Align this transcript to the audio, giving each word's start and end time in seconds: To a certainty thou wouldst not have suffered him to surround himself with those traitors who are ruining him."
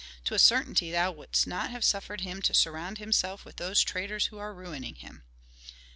To 0.25 0.33
a 0.33 0.39
certainty 0.39 0.89
thou 0.89 1.11
wouldst 1.11 1.45
not 1.45 1.69
have 1.69 1.83
suffered 1.83 2.21
him 2.21 2.41
to 2.41 2.55
surround 2.55 2.97
himself 2.97 3.45
with 3.45 3.57
those 3.57 3.83
traitors 3.83 4.25
who 4.25 4.39
are 4.39 4.51
ruining 4.51 4.95
him." 4.95 5.21